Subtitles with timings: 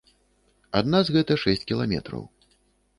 [0.79, 2.29] Ад нас гэта шэсць кіламетраў.